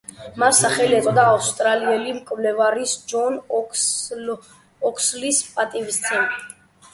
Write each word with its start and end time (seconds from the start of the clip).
მას 0.43 0.59
სახელი 0.61 0.95
ეწოდა 0.99 1.25
ავსტრალიელი 1.33 2.13
მკვლევარის, 2.15 2.95
ჯონ 3.13 3.37
ოქსლის 4.91 5.43
პატივსაცემად. 5.59 6.43